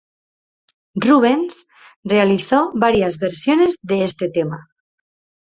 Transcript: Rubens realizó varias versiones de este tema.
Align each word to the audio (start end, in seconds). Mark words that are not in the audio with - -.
Rubens 0.95 1.67
realizó 2.03 2.71
varias 2.73 3.19
versiones 3.19 3.77
de 3.83 4.03
este 4.03 4.31
tema. 4.31 4.67